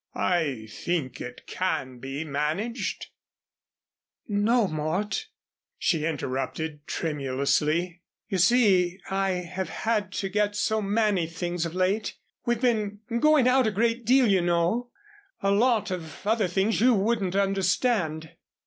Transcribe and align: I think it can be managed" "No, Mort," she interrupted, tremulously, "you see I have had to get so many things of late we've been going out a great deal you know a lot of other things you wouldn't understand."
I 0.15 0.67
think 0.67 1.21
it 1.21 1.45
can 1.45 1.99
be 1.99 2.23
managed" 2.23 3.11
"No, 4.27 4.67
Mort," 4.67 5.27
she 5.77 6.07
interrupted, 6.07 6.87
tremulously, 6.87 8.01
"you 8.27 8.39
see 8.39 8.99
I 9.11 9.33
have 9.45 9.69
had 9.69 10.11
to 10.13 10.27
get 10.29 10.55
so 10.55 10.81
many 10.81 11.27
things 11.27 11.67
of 11.67 11.75
late 11.75 12.17
we've 12.47 12.61
been 12.61 13.01
going 13.19 13.47
out 13.47 13.67
a 13.67 13.71
great 13.71 14.03
deal 14.03 14.25
you 14.25 14.41
know 14.41 14.89
a 15.43 15.51
lot 15.51 15.91
of 15.91 16.25
other 16.25 16.47
things 16.47 16.81
you 16.81 16.95
wouldn't 16.95 17.35
understand." 17.35 18.31